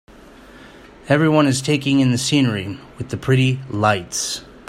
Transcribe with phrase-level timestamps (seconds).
[1.07, 4.43] every one is taking in the scenery, with the pretty Lights.